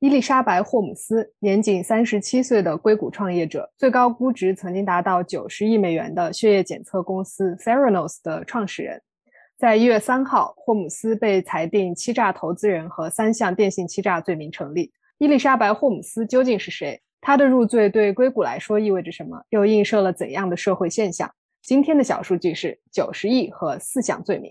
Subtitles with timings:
[0.00, 9.02] 伊丽莎白·霍姆斯，年仅三十七岁的硅谷创业者，最高估值曾经达到九十亿美元的血液检测公司 Theranos 的创始人。
[9.58, 14.90] 在一月三号，霍姆斯被裁定欺诈投资人和三项电信欺诈罪名成立。
[15.18, 16.98] 伊丽莎白·霍姆斯究竟是谁？
[17.20, 19.42] 她的入罪对硅谷来说意味着什么？
[19.50, 21.30] 又映射了怎样的社会现象？
[21.62, 24.50] 今天的小数据是九十亿和四项罪名。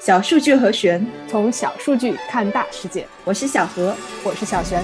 [0.00, 3.06] 小数据和玄，从小数据看大世界。
[3.22, 3.94] 我是小何，
[4.24, 4.82] 我是小璇。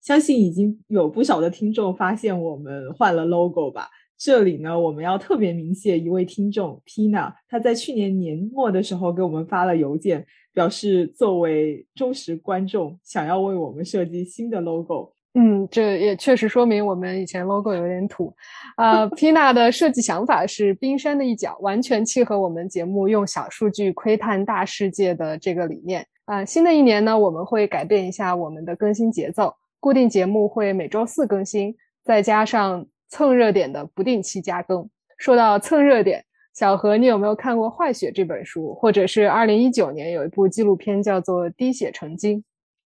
[0.00, 3.88] 相信已经有不少的听众发现我们换了 logo 吧？
[4.16, 15.14] 这里呢，我们要特别鸣谢一位听众 Pina，他在去年年末的时候给我们发了邮件，表示作为忠实观众，想要为我们设计新的 logo。
[15.34, 18.34] 嗯，这也确实说明我们以前 logo 有点土。
[18.76, 26.04] 呃，Pina 的设计想法是冰山的一角，完全契合我们节目用小数据窥探大世界的这个理念。
[26.24, 34.88] 啊，新的一年呢，我们会改变一下我们的更新节奏，固定节目会每周四更新，再加上蹭热点的不定期加更。
[35.16, 42.38] 说到蹭热点，小何，你有没有看过《坏血》这本书，或者是二零一九年有一部纪录片叫做《滴血成金》？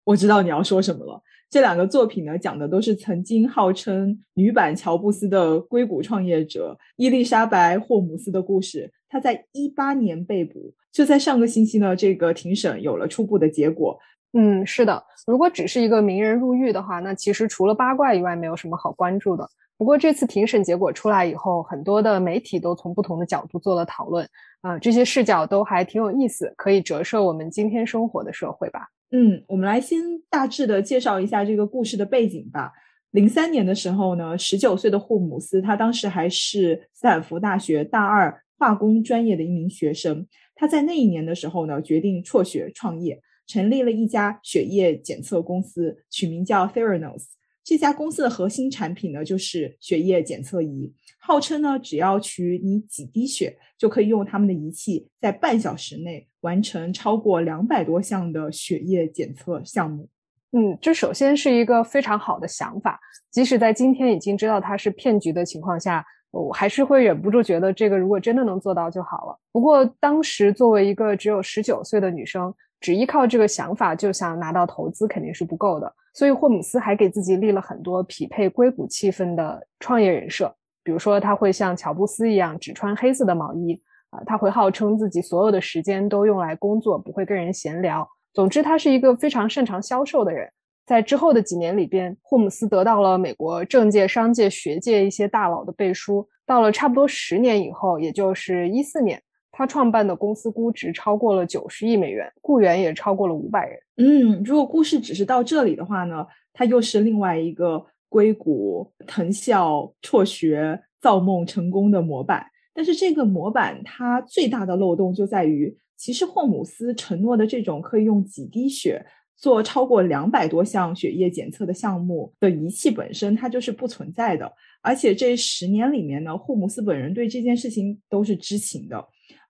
[0.04, 1.22] 我知道你要说什么了。
[1.54, 8.92] 这两个作品呢，讲的都是曾经号称女版乔布斯的硅谷创业者伊丽莎白·霍姆斯的故事。
[9.08, 14.00] 她在一八年被捕，就在上个星期呢，这个庭审有了初步的结果。
[14.36, 19.48] 嗯，是的，如果只是一个名人入狱的话，那其实除了八卦以外，没有什么好关注的。
[19.78, 24.28] 不过这次庭审结果出来以后，很多的媒体都从不同的角度做了讨论，
[24.62, 28.88] 啊，这些视角都还挺有意思，可以折射我们今天生活的社会吧。
[29.16, 32.72] 嗯，我们来先大致的介绍一下这个故事的背景吧。
[33.12, 40.26] 零三年的时候呢，十九岁的霍姆斯，他当时还是斯坦福大学大二化工专业的一名学生。
[40.56, 47.26] 他在那一年的时候呢，决定辍学创业，成立了一家血液检测公司，取名叫 Theranos。
[47.64, 50.94] 这家公司的核心产品呢，就是血液检测仪。
[51.18, 60.10] 号称呢，只要取你几滴血，就可以用他们的仪器在半小时内完成超过两百多项的血液检测项目。
[60.52, 63.00] 嗯，这首先是一个非常好的想法。
[63.32, 69.40] 即使在今天已经知道它是骗局的情况下，我还是会忍不住觉得这个如果真的能做到就好了。
[69.52, 75.92] 不过当时作为一个只有十九岁的女生，只依靠这个想法就想拿到投资肯定是不够的。
[76.14, 80.54] 所以霍姆斯还给自己立了很多匹配硅谷气氛的创业人设。
[80.84, 88.06] 比如说，他会像乔布斯一样只穿黑色的毛衣啊，他会号称自己所有的时间都用来工作，不会跟人闲聊。
[88.34, 90.50] 总之，他是一个非常擅长销售的人。
[90.86, 96.28] 在之后的几年里边，霍姆斯得到了美国政界、商界、学界一些大佬的背书。
[96.46, 99.24] 到了差不多十年以后，也就是一四年，
[99.54, 103.80] 他创办的公司估值超过了九十亿美元，雇员也超过了五百人。
[103.96, 107.86] 嗯，如果故事只是到这里的话呢，他又是另外一个。
[108.14, 119.04] 硅谷藤校辍学造梦成功的模板，但是这个模板它最大的漏洞就在于，其实霍姆斯承诺的这种可以用几滴血
[119.36, 124.54] 做超过两百多项血液检测的项目的仪器本身，它就是不存在的。
[124.84, 129.04] 而且这十年里面呢，霍姆斯本人对这件事情都是知情的。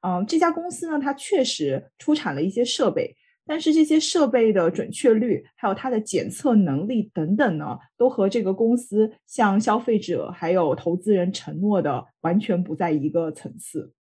[0.06, 3.16] 嗯，这家公司呢，它确实出产了一些设备。
[3.46, 13.92] 但是这些设备的准确率，还有它的检测能力等等呢，都和这个公司向消费者还有投资人承诺的完全不在一个层次。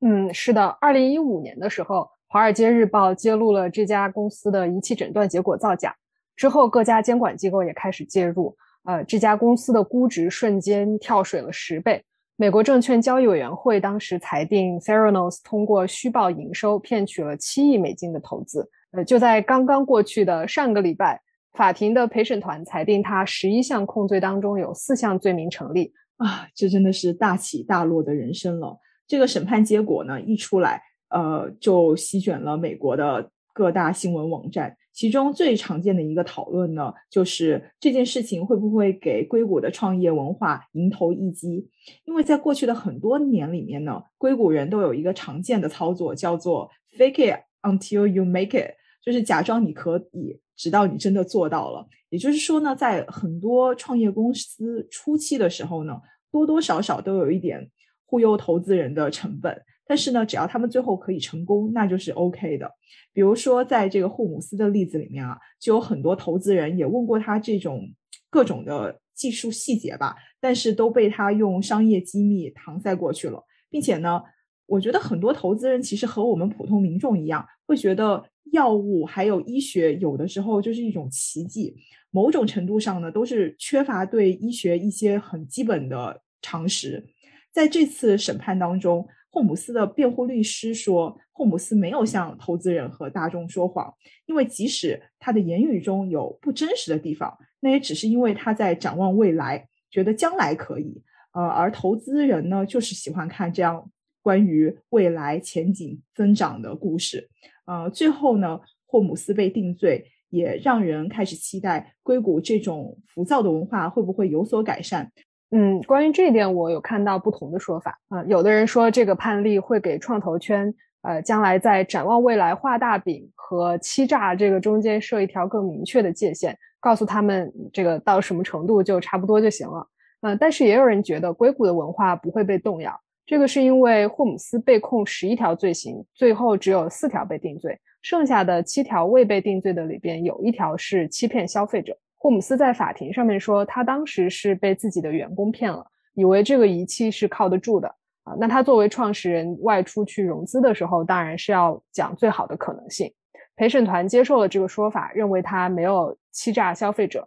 [0.00, 0.64] 嗯，是的。
[0.80, 1.96] 二零一五年的时候，
[2.26, 5.94] 《华尔街日报》揭露了这家公司的仪器诊断结果造假，
[6.34, 12.02] 之后各家监管机构也开始介入，呃，这家公司的估值瞬间跳水了十倍。
[12.38, 18.68] 美国证券交易委员会当时裁定 Theranos 通过虚报营收骗取了七亿美金的投资。
[18.90, 21.18] 呃，就在刚刚过去的上个礼拜，
[21.54, 28.78] 法庭的陪审团裁定他十一项控罪当中有四项罪名成立啊，这真的是大起大落的人生了。
[29.06, 34.76] 这个审判结果呢一出来，呃，就席卷了美国的各大新闻网站。
[34.96, 41.68] 其中最常见的一个讨论呢，就是这件事情会不会给硅谷的创业文化迎头一击？
[42.06, 47.40] 因为在过去的很多年里面呢，硅谷人都有一个常见的操作，叫做 fake it。
[47.62, 51.84] Until you make it，就是假装你可以，直到你真的做到了。
[52.10, 56.00] 也就是说呢，在很多创业公司初期的时候呢，
[56.30, 57.68] 多多少少都有一点
[58.04, 59.60] 忽悠投资人的成本。
[59.86, 62.70] 但是呢，只要他们最后可以成功，那就是 OK 的。
[63.12, 67.88] 比如说，在这个霍姆斯的例子里面啊，就有很多投资人也问过他这种
[68.28, 74.22] 各种的技术细节吧，但是都被他用商业机密搪塞过去了，并且呢。
[74.68, 81.72] 我觉得很多投资人其实和我们普通民众一样，会觉得药物还有医学有的时候就是一种奇迹，
[82.10, 87.06] 某种程度上呢，都是缺乏对医学一些很基本的常识。
[87.52, 89.06] 在这次审判当中，
[89.36, 93.92] 霍姆斯的辩护律师说，霍姆斯没有向投资人和大众说谎，
[94.24, 101.02] 因为即使他的言语中有不真实的地方，那也只是因为他在展望未来，觉得将来可以。
[101.32, 103.90] 呃，而投资人呢，就是喜欢看这样。
[104.22, 107.28] 关于未来前景增长的故事，
[107.66, 115.12] 呃，最后呢，霍姆斯被定罪，也让人开始期待硅谷这种浮躁的文化会不会有所改善。
[115.50, 118.24] 嗯，关于这一点，我有看到不同的说法啊。
[118.24, 129.86] 有的人说这个判例会给创投圈，呃，将来在展望未来画大饼和欺诈这个中间设一条更明确的界限，告诉他们这个到什么程度就差不多就行了。
[130.22, 132.92] 嗯，但是也有人觉得硅谷的文化不会被动摇。
[133.24, 141.96] 这个是因为霍姆斯被控十一条罪行，最后只有四条被定罪，剩下的七条未被定罪的里边有一条是欺骗消费者。
[142.18, 147.86] 霍姆斯在法庭上面说，他当时是被自己的员工骗了，以为这个仪器是靠得住的
[148.24, 148.34] 啊。
[148.38, 153.12] 那他作为创始人外出去融资的时候，当然是要讲最好的可能性。
[153.54, 157.26] 陪审团接受了这个说法，认为他没有欺诈消费者。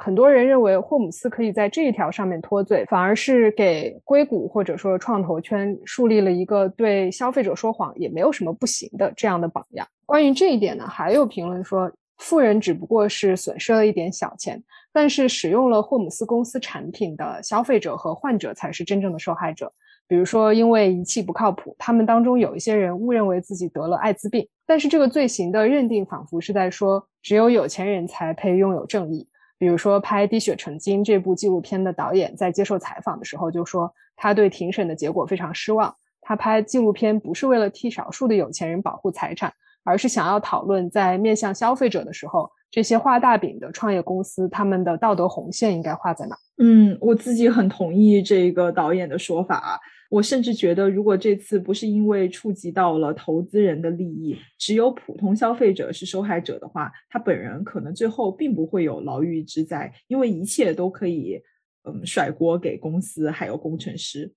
[0.00, 9.86] 很多人认为霍姆斯可以在这一条上面脱罪，反而是给硅谷或者说创投圈树立了一个对消费者说谎也没有什么不行的这样的榜样。
[10.06, 14.62] 关于这一点呢，还有评论说，富人只不过是损失了一点小钱，
[14.92, 19.72] 但是使用了霍姆斯公司产品的消费者和患者才是真正的受害者。
[20.06, 29.28] 比如说，因为仪器不靠谱，他们当中有一些人误认为自己得了艾滋病，但是这个罪行的认定仿佛是在说，只有有钱人才配拥有正义。
[29.58, 35.94] 比如说，拍《滴血成金》这部纪录片的导演在接受采访的时候就说，他对庭审的结果非常失望。
[36.20, 39.52] 他拍纪录片不是为了替少数的有钱人保护财产，
[39.88, 46.36] 而是想要讨论在面向消费者的时候，这些画大饼的创业公司他们的道德红线应该画在哪？
[46.58, 49.80] 嗯，我自己很同意这个导演的说法。
[50.10, 61.38] 我甚至觉得，如果这次不是因为触及到了投资人的利益，只有普通消费者是受害者的话，他本人可能最后并不会有牢狱之灾，因为一切都可以，
[61.84, 64.32] 嗯，甩锅给公司还有工程师。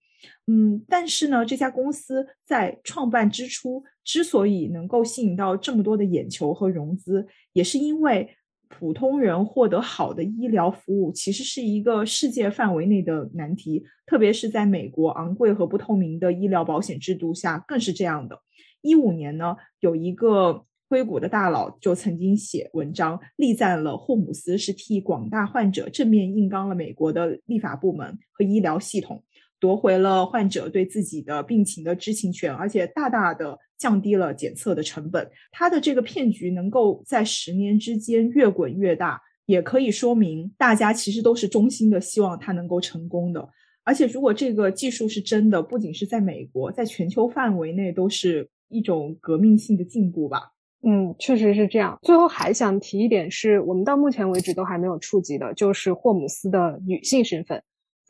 [0.48, 8.36] 嗯，但是呢，这家公司在创办之初之所以能够吸引到这么多的眼球和融资，也是因为。
[8.74, 18.40] 普通人获得好的医疗服务，其实是一个世界范围内的难题，特别是在美国昂贵和不透明的医疗保险制度下，更是这样的。
[18.82, 29.22] 一五年呢，有一个硅谷的大佬就曾经写文章，力赞了霍姆斯是替广大患者正面硬刚了美国的立法部门和医疗系统。
[29.62, 35.30] 夺回了患者对自己的病情的知情权，而且大大的降低了检测的成本。
[35.52, 43.48] 他的这个骗局能够在十年之间越滚越大，也可以说明大家其实都是衷心的希望他能够成功的。
[43.84, 50.52] 而且，如果这个技术是真的，不仅是在美国，在全球范围内都是一种革命性的进步吧。
[50.84, 51.98] 嗯，确实是这样。
[52.02, 57.62] 最后还想提一点，是我们到目前为止都还没有触及的，就是霍姆斯的女性身份。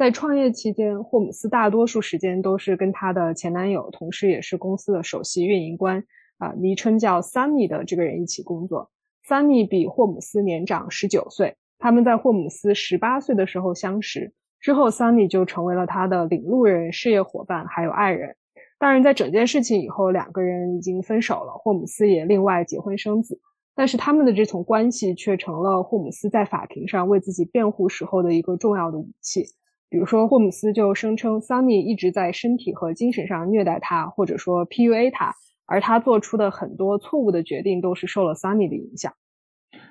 [0.01, 6.03] 在创业期间，霍姆斯大多数时间都是跟他的前男友，同时也是公司的首席运营官，
[6.39, 8.89] 啊，昵称叫 Sunny 的这个人一起工作。
[9.29, 18.35] Sunny 比霍姆斯年长十九岁，他们在霍姆斯十八岁的时候相识，之后 Sunny 就成为了他的领路人、事业伙伴，还有爱人。
[18.79, 23.39] 当然，在整件事情以后，两个人已经分手了，霍姆斯也另外结婚生子，
[23.75, 29.45] 但是他们的这层关系却成了霍姆斯在法庭上为自己辩护时候的一个重要的武器。
[29.91, 39.11] 比如说，霍姆斯就声称桑尼一直在身体和精神上虐待他，或者说 PUA 他，而他做出的很多错误的决定都是受了桑尼的影响。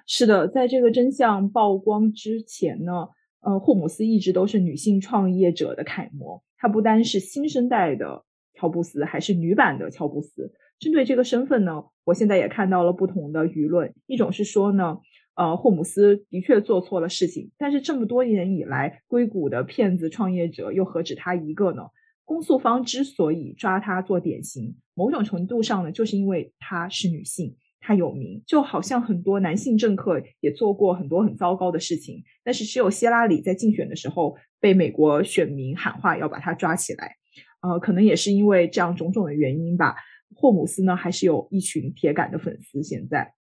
[0.06, 3.08] 是的，在这个真相曝光之前呢，
[3.42, 6.42] 呃，霍姆斯一直都是女性创业者的楷模。
[6.56, 10.50] 她不单是新生代的乔布斯，还是女版的乔布斯。
[10.78, 13.92] 针对这个身份呢，我现在也看到了不同的舆论。
[14.06, 14.96] 一种是说呢。
[15.34, 21.82] 呃，霍姆斯的确做错了事情，但是这么多年以来，硅谷的骗子创业者又何止他一个呢？
[22.24, 37.16] 公诉方之所以抓他做典型，某种程度上呢，就是因为她是女性，她有名，就好像很多男性政客也做过很多很糟糕的事情，但是只有希拉里在竞选的时候被美国选民喊话要把他抓起来。
[37.62, 39.96] 呃，可能也是因为这样种种的原因吧，
[40.36, 43.34] 霍姆斯呢还是有一群铁杆的粉丝现在。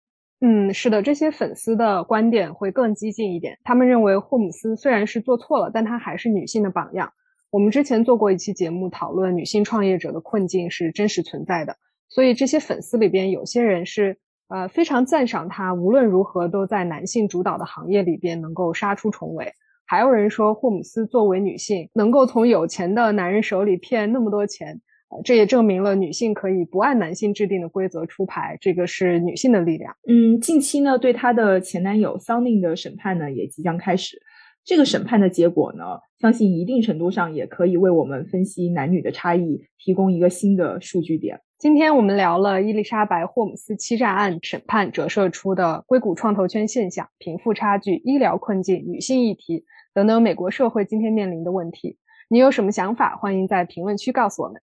[0.41, 3.59] 嗯，是的，这些粉丝的观点会更激进一点。
[3.65, 7.13] 他们认为霍姆斯虽然是做错了，但他还是女性的榜样。
[7.51, 11.77] 我们之前做过一期节目，讨论女性创业者的困境是真实存在的。
[12.09, 19.55] 所以这些粉丝里边，有些人是呃非常赞赏他，无论如何都在男性主导的行业里边能够杀出重围。
[19.87, 29.97] 还有人说，霍姆斯作为女性，能够从有钱的男人手里骗那么多钱，呃，这也证明了女性可以不按男性制定的规则出牌，这个是女性的力量。
[30.09, 34.21] 嗯，近期呢，对她的前男友桑宁的审判呢，也即将开始。
[34.65, 35.85] 这个审判的结果呢，
[36.19, 41.41] 相信一定程度上也可以为我们分析男女的差异提供一个新的数据点。
[41.57, 51.97] 今天我们聊了伊丽莎白·霍姆斯欺诈案审判折射出的硅谷创投圈现象、贫富差距、医疗困境、女性议题等等美国社会今天面临的问题。
[52.29, 53.17] 你有什么想法？
[53.17, 54.61] 欢迎在评论区告诉我们。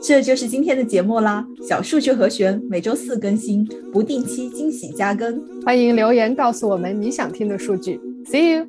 [0.00, 8.00] 这就是今天的节目啦，小数据和弦每周四更新，不定期惊喜加更，欢迎留言告诉我们你想听的数据。
[8.26, 8.66] See you。